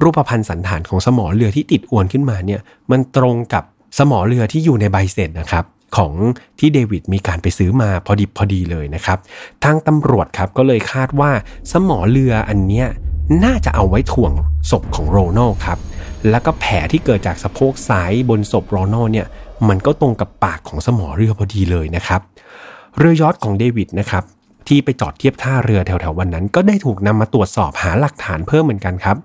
[0.01, 3.63] รูปพรรณสันฐานของสมอเรือที่ติดอวนขึ้นมาเนี่ย มันตรงกับ
[3.99, 5.65] สมอเรือที่อยู่ในใบเสร็จนะครับ
[5.97, 6.13] ของ
[6.59, 9.17] ที่เดวิดมีการไปซื้อมาพอดิบพอดีเลยนะครับ
[9.63, 11.31] ทางตำรวจครับก็เลยคาดว่า
[11.71, 12.87] สมอเรืออันเนี้ย
[13.43, 14.33] น่าจะเอาไว้ถ่วง
[14.71, 15.79] ศพของโรนัลครับ
[16.29, 19.27] แล้วก็แผลที่เกิดจากสะโพกซ้ายบนศพโรนัลเนี่ย
[19.67, 22.21] มันก็ตรงกับปากของสมอเรือพอดีเลยนะครับ
[22.97, 24.23] เรือยอทของเดวิดนะครับ
[24.67, 29.17] ที่ไปจอดเทียบท่าเรือแถวๆวันนั้น ก็ได้ถูกนำมาตรวจสอบหาหลักฐานเพิ่มเหมือนกันครับ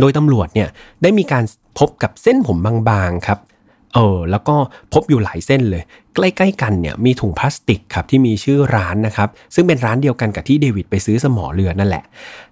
[0.00, 0.68] โดยตำรวจเนี่ย
[1.02, 1.44] ได้มีการ
[1.78, 3.38] พบกับเส้นผมบางๆครับ
[3.96, 4.56] เออแล้วก็
[4.92, 12.04] พบอยู่หลายเส้นเลย ใกล้ๆกันเนี่ยมีถุงพลาสติกครับที่มีชื่อร้านนะครับ ซึ่งเป็นร้านเดียวกันกับที่เดวิดไปซื้อสมอเรือนั่นแหละ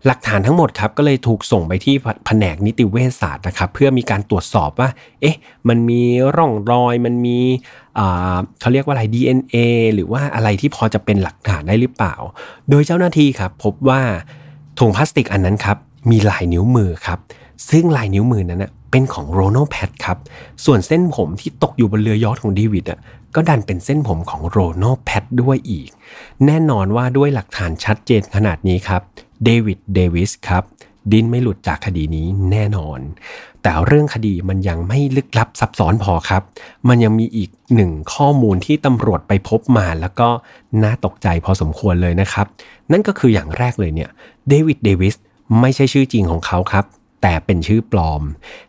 [0.06, 1.94] หลักฐานทั้งหมดครับก็เลยถูกส่งไปที่
[2.26, 4.88] แผนกนิติเวชศาสตร์นะครับ เพื่อมีการตรวจสอบว่า
[5.20, 5.36] เอ๊ะ
[5.68, 6.02] มันมี
[6.36, 7.38] ร่องรอยมันมี
[8.60, 9.56] เขาเรียกว่าอะไร DNA
[9.94, 12.14] หรือว่าอะไรที่พอจะเป็นหลักฐานได้หรือเปล่า
[12.70, 14.00] โดยเจ้าหน้าที่ครับพบว่า
[14.78, 15.76] ถุงพลาสติกอันนั้นครับ
[16.10, 17.18] มีลายนิ้วมือครับ
[17.70, 20.18] ซึ่งลายนิ้วมือนั้นนะเป็นของโรนัลแพทครับ
[20.64, 22.98] ส่วนเส้นผมที่ตกอยู่บนเรือยอทของเดวิดอะ
[23.34, 25.88] ก็ดันเป็นเส้นผมของโรนัลแพทด้วยอีก
[26.46, 29.02] แน่นอนว่าด้วยหลักฐานชัดเจนขนาดนี้ครับ
[29.44, 30.62] เดวิดเดวิสครับ
[31.12, 33.00] ดิ้นไม่หลุดจากคดีนี้แน่นอน
[33.62, 36.42] แต่เรื่องคดีมันยังไม่ลึกลับซับซ้อนพอครับ
[36.88, 40.28] มันยังมีอีกหนึ่งข้อมูลที่ตำรวจไปพบมาแล้วก็
[40.84, 42.46] น่าตกใจพอสมควรเลยนะครับ
[42.92, 44.10] นั่นก็คืออย่างแรกเลยเนี่ย
[44.48, 45.14] เดวิดเดวิส
[45.60, 46.84] ไม่ใช่ชื่อจริงของเขาครับ
[47.26, 48.22] แต่เป็นชื่อปลอม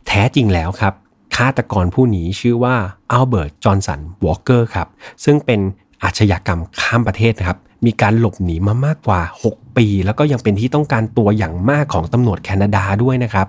[0.08, 0.94] แท้จริงแล้วครับ
[1.36, 2.76] ฆาตกรผู้นี้ชื่อว่า
[3.12, 4.88] อัลเบิร์ต จอห์นสัน วอลเกอร์ครับ
[5.26, 5.60] ซึ่งเป็น
[6.04, 13.48] อาชญากรรมข้ามประเทศนะครับ มีการหลบหนีมามากกว่า 6 ปี แล้วก็ยังเป็นที่ต้องการตัวอย่างมากของตำรวจแคนาดาด้วยนะครับ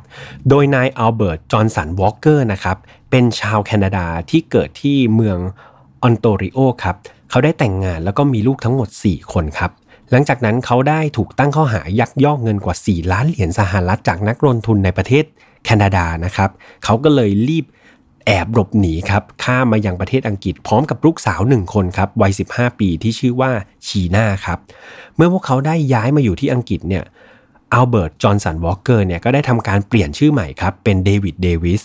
[0.49, 2.77] โดยนายอัลเบิร์ต จอห์นสัน วอลเกอร์นะครับ
[3.11, 5.39] เป็นชาวแคนาดาที่เกิดที่เมือง
[6.03, 6.97] ออนโตริโอครับ
[7.31, 9.71] เขาได้แต่งงานแล้วก็มีลูกทั้งหมด 4 คนครับ
[10.11, 15.25] หลังจากนั้นเขาได้ถูกตั้งข้อหายักยอกเงินกว่า 4 ล้านเหรียญสหรัฐจากนักลงทุนในประเทศ
[15.65, 16.51] แคนาดานะครับ
[16.85, 17.67] เขาก็เลยรีบ
[18.27, 23.51] แอบหลบหนีครับ ข้ามมายังประเทศอังกฤษพร้อมกับลูกสาวหนึ่งคนครับ วัย 15 ปีที่ชื่อว่า
[23.87, 24.59] ชีน่าครับ
[25.17, 27.05] เมื่อพวกเขาได้ย้ายมาอยู่ที่อังกฤษเนี่ย
[27.73, 31.83] อัลเบิร์ต จอห์นสัน วอลเกอร์เนี่ยก็ได้ทำการเปลี่ยนชื่อใหม่ครับ เป็นเดวิด เดวิส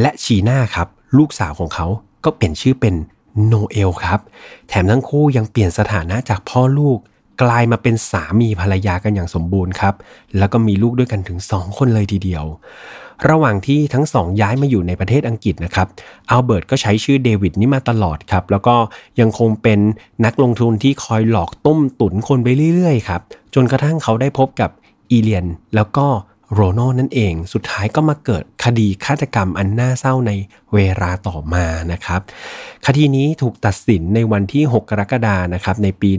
[0.00, 1.86] และชีน่าครับ ลูกสาวของเขา
[2.24, 2.94] ก็เปลี่ยนชื่อเป็น
[3.46, 4.20] โนเอลครับ
[4.68, 6.98] แถมทั้งคู่ยังเปลี่ยนสถานะจากพ่อลูก
[7.42, 9.94] กลายมาเป็นสามีภรรยากันอย่างสมบูรณ์ครับ
[10.38, 12.44] แล้วก็มีลูกด้วยกันถึง 2 คนเลยทีเดียว
[13.28, 15.88] ระหว่างที่ทั้งสองย้ายมาอยู่ในประเทศอังกฤษนะครับ
[16.30, 18.74] อัลเบิร์ตก็ใช้ชื่อเดวิดนี้มาตลอดครับ แล้วก็
[19.20, 19.80] ยังคงเป็น
[20.24, 23.20] นักลงทุนที่คอยหลอกต้มตุ๋นคนไปเรื่อยๆครับ
[23.54, 24.70] จนกระทั่งเขาได้พบกับ
[25.10, 26.06] อีเลียน แล้วก็
[26.54, 30.32] โรโนนั่นเอง สุดท้ายก็มาเกิดคดีฆาตกรรมอันน่าเศร้าใน
[30.74, 32.20] เวลาต่อมานะครับ
[32.86, 36.10] คดีนี้ถูกตัดสินในวันที่ 6 กรกฎานะครับในปี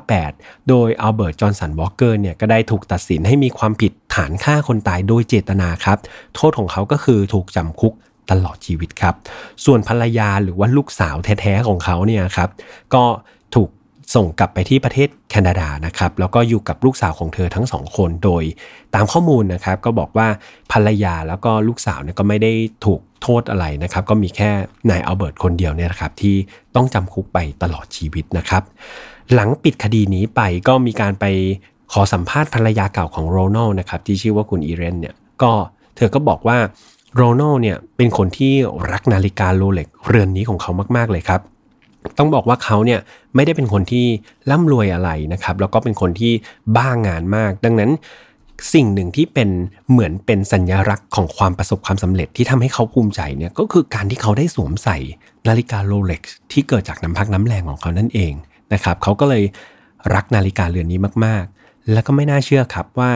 [0.00, 5.98] 1998 โดยอัลเบิร์ต จอห์นสัน วอลเกอร์เนี่ยก็ได้ถูกตัดสินให้มีความผิดฐานฆ่าคนตายโดยเจตนาครับ
[6.34, 7.94] โทษของเขาก็คือถูกจำคุก
[8.30, 9.14] ตลอดชีวิตครับ
[9.64, 12.50] ส่วนภรรยาหรือว่าลูกสาวแท้ๆของเขาเนี่ยครับ
[12.94, 13.04] ก็
[14.14, 18.44] ส่งกลับไปที่ประเทศแคนาดานะครับแล้วก็อยู่กับลูกสาวของเธอทั้งสองคนโดย
[18.94, 20.28] ตามข้อมูลนะครับก็บอกว่า
[20.72, 22.52] ภรรยาแล้วก็ลูกสาวเนี่ยก็ไม่ได้
[22.84, 24.50] ถูกโทษอะไรนะครับก็มีแค่
[24.90, 26.36] นายอัลเบิร์ตคนเดียวเนี่ยนะครับที่
[26.76, 28.62] ต้องจำคุกไปตลอดชีวิตนะครับ
[29.34, 31.24] หลังปิดคดีนี้ไปก็มีการไป
[31.92, 35.52] ขอสัมภาษณ์ภรรยาเก่าของโรนัลนะครับที่ชื่อว่าคุณอีเรนเนี่ยก็
[35.96, 36.58] เธอก็บอกว่า
[37.14, 38.52] โรนัลเนี่ยเป็นคนที่
[38.92, 41.40] รักนาฬิกาโรเล็กเรือนนี้ของเขามาก ๆ เลยครับ
[42.18, 43.00] ต้องบอกว่าเขาเนี่ย
[43.34, 44.06] ไม่ได้เป็นคนที่
[44.50, 46.32] ร่ำรวยอะไรนะครับ แล้วก็เป็นคนที่
[46.76, 47.90] บ้างานมาก ดังนั้น
[48.74, 49.48] สิ่งหนึ่งที่เป็น
[49.90, 54.98] เหมือนเป็นสัญลักษณ์ของความประสบความสำเร็จที่ทำให้เขาภูมิใจเนี่ยก็คือการที่เขาได้สวมใส่
[55.48, 58.32] นาฬิกาโรเล็กซ์ที่เกิดจากน้ำพักน้ำแรงของเขานั่นเอง
[58.72, 59.44] นะครับเขาก็เลย
[60.14, 61.44] รักนาฬิกาเรือนนี้มาก
[61.92, 63.10] แล้วก็ไม่น่าเชื่อครับว่า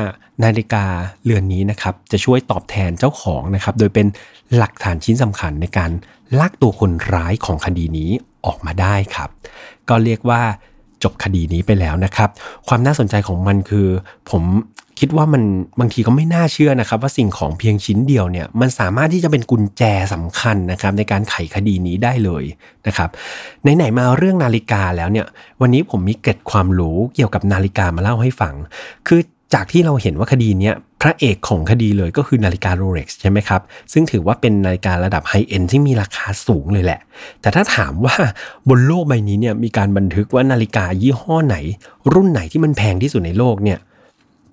[0.45, 0.85] นาฬิกา
[1.25, 4.07] เรือนนี้นะครับจะช่วยตอบแทนเจ้าของนะครับโดยเป็น
[4.57, 5.91] หลักฐานชิ้นสำคัญในการ
[6.39, 8.11] ลากตัวคนร้ายของคดีนี้
[8.47, 9.31] ออกมาได้ครับ
[9.89, 10.43] ก็เรียกว่า
[11.03, 12.31] จบคดีนี้ไปแล้วนะครับ
[12.69, 13.87] ความน่าสนใจของมันคือ
[14.31, 14.45] ผม
[15.03, 15.43] คิดว่ามัน
[15.81, 19.83] บางทีก็ไม่น่าเชื่อนะครับ ว่าสิ่งของเพียงชิ้นเดียวเนี่ยมันสามารถที่จะเป็นกุญแจ
[20.15, 22.45] สำคัญนะครับ ในการไขคดีนี้ได้เลย
[22.87, 23.09] นะครับ
[23.77, 25.27] ไหนๆมาเรื่องนาฬิกาแล้วเนี่ย
[25.61, 28.55] วันนี้ผมมีเกร็ดความรู้เกี่ยวกับนาฬิกามาเล่าให้ฟัง
[29.07, 29.21] คือ
[29.55, 33.61] จากที่เราเห็นว่าคดีนี้พระเอกของคดีเลยก็คือนาฬิกาโรเล็กซ์ใช่ไหมครับ
[33.93, 37.01] ซึ่งถือว่าเป็นนาฬิการะดับไฮเอ็นที่มีราคาสูงเลยแหละ
[37.41, 38.15] แต่ถ้าถามว่า
[38.69, 41.57] บนโลกใบนี้เนี่ยมีการบันทึกว่านาฬิกายี่ห้อไหน
[42.13, 43.79] รุ่นไหนที่มันแพงที่สุดในโลกเนี่ย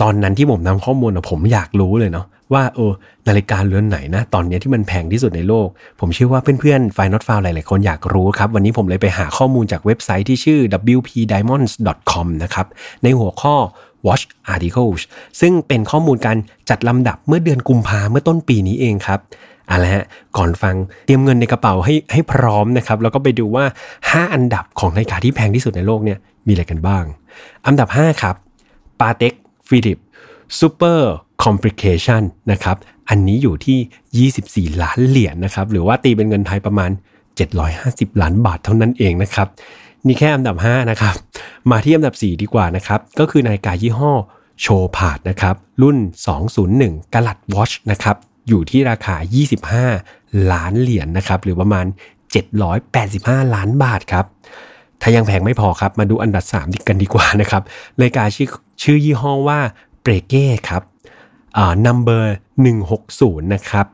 [0.02, 2.92] ตอนนั้นที่ผมนำข้อมูลผมอยากรู้เลยเนาะว่าเออ
[3.28, 5.68] นาฬิกาเรือนไหนนะ ตอนนี้ที่มันแพงที่สุดในโลก
[6.00, 10.60] ผมเชื่อว่าเพื่อนๆไฟนอตฟาวหลายๆคนอยากรู้ครับ วันนี้ผมเลยไปหาข้อมูลจากเว็บไซต์ที่ชื่อ
[10.96, 12.66] wpdiamonds.com นะครับ
[13.04, 13.56] ในหัวข้อ
[14.06, 15.02] Watch Articles
[15.42, 16.38] ซึ่งเป็นข้อมูลการ
[16.70, 19.20] จัดลำดับเมื่อเดือนกุมภาเมื่อต้นปีนี้เองครับ
[19.68, 20.06] เอาละฮะ
[20.38, 23.66] ก่อนฟังเตรียมเงินในกระเป๋าให้ให้พร้อมนะครับแล้วก็ไปดูว่า
[24.00, 27.04] 5 อันดับของนาฬิกาที่แพงที่สุดในโลกเนี่ยมีอะไรกันบ้าง
[27.68, 28.36] อันดับ 5 ครับ
[29.00, 29.34] Patek
[29.68, 30.00] Philippe
[30.60, 31.02] Super
[31.44, 32.78] Complication นะครับ
[33.10, 36.92] อันนี้อยู่ที่ 24 ล้านเหรียญนะครับหรือว่าตีเป็นเงินไทยประมาณ
[37.56, 39.48] 750 ล้านบาทเท่านั้นเองนะครับ
[40.08, 41.16] นี่แค่อันดับ 5 นะครับ
[41.72, 44.14] มาที่อันดับ 4 ดีกว่านะครับ ก็คือนาฬิกายี่ห้อ
[44.62, 45.98] Chopard นะครับ รุ่น
[46.56, 48.16] 201 Carat Watch นะครับ
[48.48, 49.16] อยู่ที่ราคา
[49.84, 51.86] 25 ล้านเหรียญนะครับ หรือประมาณ
[52.70, 54.26] 785 ล้านบาทครับ
[55.02, 57.62] ถ้ายังแพงไม่พอครับ มาดูอันดับ3ดีกันดีกว่านะครับ
[58.00, 58.48] นาฬิกาชื่อ
[58.84, 59.60] ชื่อยี่ห้อว่า
[60.02, 60.84] เบรเก้ครับ
[61.58, 62.24] อ่า number
[62.90, 63.86] 160 นะครับ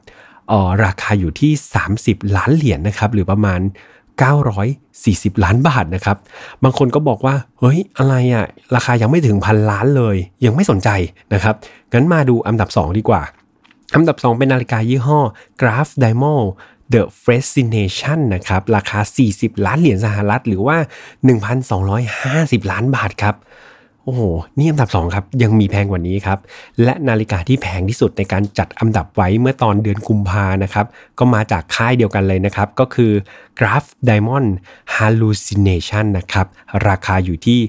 [0.51, 1.51] อ่อราคาอยู่ที่
[1.93, 3.59] 30 ล้านเหรียญนนะครับ หรือประมาณ
[4.81, 6.17] 940 ล้านบาทนะครับ
[6.63, 10.89] บางคนก็บอกว่า เฮ้ย อะไรอะ่ะ ราคายังไม่ถึงพันล้านเลย ยังไม่สนใจ
[11.33, 11.55] นะครับ
[11.93, 13.21] งั้นมาดูอันดับ 2 ดีกว่า
[13.95, 15.19] อันดับ 2 เป็นนาฬิกายี่ห้อ
[15.61, 16.45] Graf Diamond
[16.93, 18.99] The Fascination นะครับ ราคา
[19.31, 20.77] 40 ล้านเหรียญสหรัฐ หรือว่า
[21.93, 23.35] 1,250 ล้านบาทครับ
[24.03, 24.21] โอ้โห
[24.57, 26.39] นี่อันดับ 2 ครับ ยังมีแพงกว่านี้ครับ
[26.83, 30.85] และนาฬิกาที่แพงที่สุดในการจัดอันดับไว้เมื่อตอนเดือนกุมภานะครับ
[31.19, 33.11] ก็มาจากค่ายเดียวกันเลยนะครับ ก็คือ
[33.59, 34.49] Graph Diamond
[34.95, 36.47] Hallucination นะครับ
[36.87, 37.59] ราคาอยู่ที่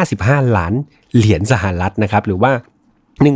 [0.00, 0.74] 55 ล้าน
[1.14, 2.52] เหรียญสหรัฐนะครับ หรือว่า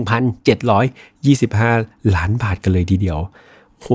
[0.00, 3.18] 1,725 ล้านบาทกันเลยทีเดียว
[3.80, 3.88] โห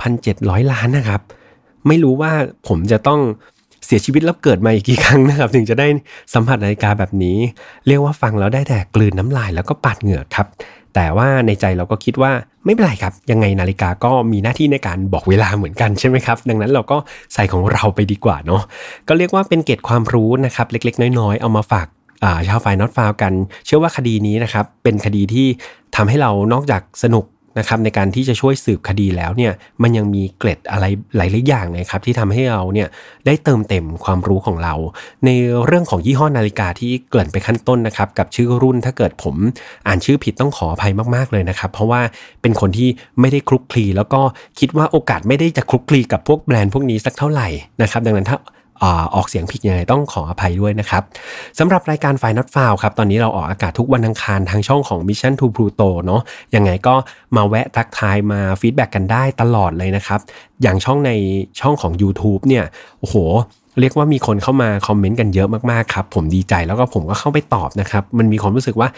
[0.00, 1.20] พันเจ็ดร้อยล้านนะครับ
[1.86, 2.32] ไม่รู้ว่า
[2.68, 3.20] ผมจะต้อง
[3.86, 5.86] เสียชีวิตแล้วเกิดมาอีกกี่ครั้งนะครับ ถึงจะได้
[6.34, 7.36] สัมผัสนาฬิกาแบบนี้
[7.86, 10.46] เรียกว่าฟังแล้วได้แต่กลืนน้ำลายแล้วก็ปาดเหงื่อครับ
[10.94, 12.32] แต่ว่าในใจเราก็คิดว่า
[12.64, 16.96] ไม่เป็นไรครับ ยังไงนาฬิกาก็มีหน้าที่ในการบอกเวลาเหมือนกันใช่ไหมครับ ดังนั้นเราก็
[17.34, 18.62] ใส่ของเราไปดีกว่าเนาะ
[19.08, 21.86] ก็เรียกว่าเป็นเกตความรู้นะครับเล็กๆ น้อยๆ เอามาฝาก
[22.48, 23.32] ชาวไฟนอตฟาวกัน
[23.66, 25.46] เชื่อว่าคดีนี้นะครับเป็นคดีที่
[25.96, 27.24] ทำให้เรานอกจากสนุก
[27.58, 30.84] นะครับในการที่จะช่วยสืบคดีแล้วเนี่ยมันยังมีเกร็ดอะไร
[31.16, 32.88] หลายๆอย่างนะครับที่ทำให้เราเนี่ย
[33.26, 34.74] ได้เติมเต็มความรู้ของเรา
[35.24, 35.30] ใน
[35.66, 39.34] เรื่องของยี่ห้อนาฬิกาที่เกินไปขั้นต้นนะครับกับชื่อรุ่นถ้าเกิดผม
[39.86, 42.00] อ่านชื่อผิดต้องขออภัยมากๆเลยนะครับ เพราะว่า
[42.42, 42.88] เป็นคนที่
[43.20, 44.20] ไม่ได้คลุกคลีแล้วก็
[44.58, 47.48] คิดว่าโอกาสไม่ได้จะคลุกคลีกับพวกแบรนด์พวกนี้สักเท่าไหร่
[47.82, 48.38] นะครับดังนั้นถ้า
[49.14, 51.02] ออกเสียงผิดยังไงต้องขออภัยด้วยนะครับ
[51.58, 56.22] สำหรับรายการ File Not Found ครับ ตอนนี้เราออกอากาศทุกวันอังคารทางช่องของ Mission to Pluto เนาะ
[56.54, 56.94] ยังไงก็
[57.36, 60.20] มาแวะทักทายมา feedback กันได้ตลอดเลยนะครับ
[60.62, 61.10] อย่างช่องใน
[61.60, 62.64] ช่องของ YouTube เนี่ย
[63.00, 63.16] โอ้โห
[63.80, 68.88] เรียกว่ามีคนเข้ามาคอมเมนต์กันเยอะมากๆครับผมดีใจแล้วก็ผมก็เข้าไปตอบนะครับ มันมีความรู้สึกว่า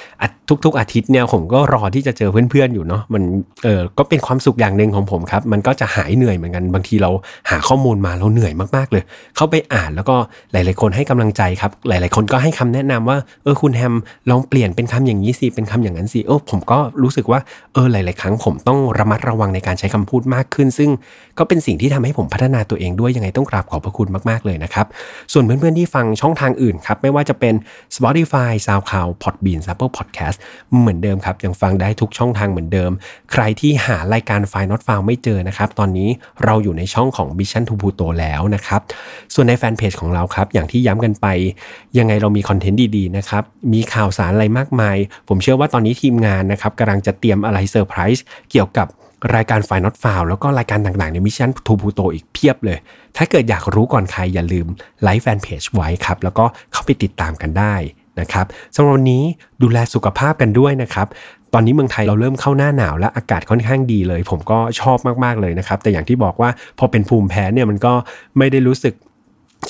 [0.65, 3.23] ทุก ๆ อาทิตย์เนี่ยผมก็รอที่จะเจอเพื่อนๆอยู่เนาะมัน
[3.65, 7.11] เออก็เป็นความสุขอย่างหนึ่งของผมครับ มันก็จะหายเหนื่อยเหมือนกันบางทีเรา
[7.51, 9.03] หาข้อมูลมาเราเหนื่อยมากๆเลย
[9.37, 10.17] เข้าไปอ่านแล้วก็
[10.53, 13.95] หลาย ๆ คนให้กำลังใจครับ หลาย ๆ คนก็ให้คำแนะนำว่าเออคุณแฮม
[14.31, 17.41] ลองเปลี่ยนเป็นคำอย่างนี้สิเป็นคำอย่างนั้นสิเออผมก็รู้สึกว่า
[17.75, 20.91] เออหลาย ๆ ครั้งผมต้องระมัดระวังในการใช้คำพูดมากขึ้น ซึ่ง
[21.39, 24.87] ก็เป็นสิ่งที่ทำให้ผมพัฒนาตัวเองด้วยยังไงต้องกราบขอบพระคุณมากๆเลยนะครับ
[25.33, 27.55] ส่วนเพื่อนๆที่ฟังช่องทางอื่นครับ ไม่ว่าจะเป็น
[27.97, 30.37] Spotify SoundCloud Podbean Apple Podcast
[30.79, 32.91] เหมือนเดิมครับ ยังฟังได้ทุกช่องทางเหมือนเดิม
[33.33, 36.09] ใครที่หารายการ f i Not f o u n ไม่เจอนะครับ ตอนนี้
[36.45, 38.81] เราอยู่ในช่องของ Mission to Pluto แล้วนะครับ
[39.35, 41.27] ส่วนในแฟนเพจของเราครับ อย่างที่ย้ำกันไป
[41.99, 44.97] ยังไงเรามีคอนเทนต์ดีๆนะครับ มีข่าวสารอะไรมากมาย
[45.29, 48.87] ผมเชื่อว่าตอนนี้ทีมงานนะครับกำลังจะเตรียมอะไรเซอร์ไพรส์เกี่ยวกับ
[49.35, 52.79] รายการ File Not Found แล้วก็รายการต่างๆใน Mission to Pluto อีกเพียบเลย
[53.17, 54.67] ถ้าเกิดอยากรู้ก่อนใครอย่าลืม
[55.03, 57.75] ไลค์แฟนเพจไว้ครับ แล้วก็เข้าไปติดตามกันได้
[58.21, 59.23] นะครับสำหรับวันนี้
[59.63, 61.07] ดูแลสุขภาพกันด้วยนะครับ
[61.55, 67.93] ตอนนี้เมืองไทยเราเริ่มเข้าหน้าหนาวและอากาศค่อนข้างดีเลย ผมก็ชอบมากๆเลยนะครับ แต่อย่างที่บอกว่าพอเป็นภูมิแพ้เนี่ยมันก็
[68.39, 68.95] ไม่ได้รู้สึก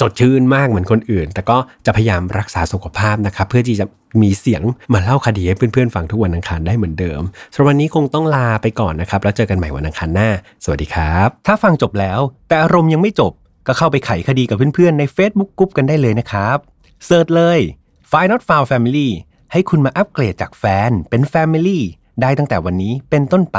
[0.00, 3.86] สดชื่นมากเหมือนคนอื่น แต่ก็จะพยายามรักษาสุขภาพนะครับ เพื่อที่จะ
[4.22, 7.20] มีเสียงมาเล่าคดีให้เพื่อนๆฟังทุกวันอังคารได้เหมือนเดิม
[7.52, 10.28] สำหรับวันนี้คงต้องลาไปก่อนนะครับ แล้วเจอกันใหม่วันอังคารหน้า
[10.64, 13.32] สวัสดีครับ ถ้าฟังจบแล้ว แต่อารมณ์ยังไม่จบ
[13.66, 16.58] ก็เข้าไปไขคดีกับเพื่อนๆใน Facebook กลุ่มกันได้เลยนะครับ
[17.06, 17.60] เซิร์ชเลย
[18.10, 19.08] f i Not Found Family
[19.52, 21.78] ให้คุณมาอัปเกรดจากแฟนเป็น Family
[22.22, 23.58] ได้ตั้งแต่วันนี้เป็นต้นไป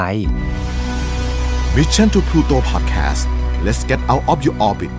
[1.76, 3.22] Mission to Pluto Podcast
[3.66, 4.98] let's get out of your orbit